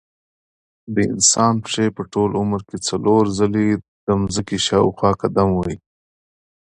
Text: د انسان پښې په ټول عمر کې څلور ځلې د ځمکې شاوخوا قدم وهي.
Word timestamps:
د 0.93 0.95
انسان 1.13 1.53
پښې 1.63 1.85
په 1.95 2.01
ټول 2.13 2.29
عمر 2.41 2.61
کې 2.69 2.77
څلور 2.87 3.23
ځلې 3.39 3.67
د 4.05 4.07
ځمکې 4.35 4.57
شاوخوا 4.67 5.11
قدم 5.21 5.49
وهي. 5.53 5.77